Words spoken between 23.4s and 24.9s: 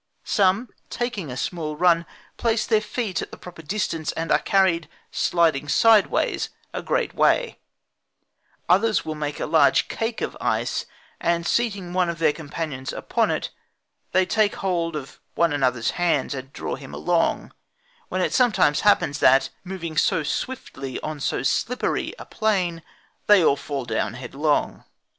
all fall down headlong.